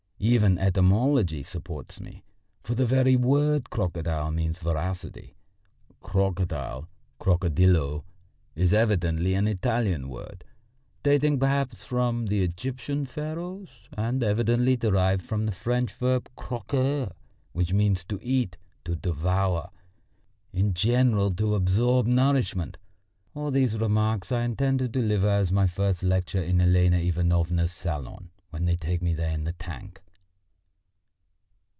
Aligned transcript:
Even 0.23 0.59
etymology 0.59 1.41
supports 1.41 1.99
me, 1.99 2.23
for 2.61 2.75
the 2.75 2.85
very 2.85 3.15
word 3.15 3.71
crocodile 3.71 4.29
means 4.29 4.59
voracity. 4.59 5.35
Crocodile 5.99 6.87
crocodillo 7.19 8.03
is 8.53 8.71
evidently 8.71 9.33
an 9.33 9.47
Italian 9.47 10.07
word, 10.09 10.45
dating 11.01 11.39
perhaps 11.39 11.83
from 11.83 12.27
the 12.27 12.43
Egyptian 12.43 13.03
Pharaohs, 13.07 13.89
and 13.93 14.23
evidently 14.23 14.75
derived 14.75 15.23
from 15.23 15.45
the 15.45 15.51
French 15.51 15.91
verb 15.91 16.29
croquer, 16.35 17.11
which 17.53 17.73
means 17.73 18.03
to 18.03 18.19
eat, 18.21 18.57
to 18.85 18.95
devour, 18.95 19.71
in 20.53 20.75
general 20.75 21.33
to 21.33 21.55
absorb 21.55 22.05
nourishment. 22.05 22.77
All 23.33 23.49
these 23.49 23.79
remarks 23.79 24.31
I 24.31 24.43
intend 24.43 24.77
to 24.79 24.87
deliver 24.87 25.29
as 25.29 25.51
my 25.51 25.65
first 25.65 26.03
lecture 26.03 26.43
in 26.43 26.61
Elena 26.61 26.97
Ivanovna's 26.99 27.71
salon 27.71 28.29
when 28.51 28.65
they 28.65 28.75
take 28.75 29.01
me 29.01 29.15
there 29.15 29.33
in 29.33 29.45
the 29.45 29.53
tank." 29.53 29.99